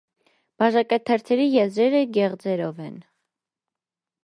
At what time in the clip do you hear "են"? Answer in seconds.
2.89-2.99